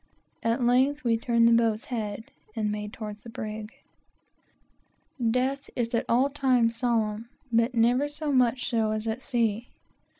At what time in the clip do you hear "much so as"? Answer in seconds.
8.31-9.07